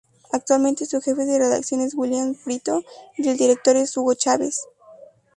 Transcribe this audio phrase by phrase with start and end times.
[0.31, 2.83] Actualmente, su Jefe de Redacción es Williams Brito,
[3.17, 4.65] y el Director es Hugo Chávez.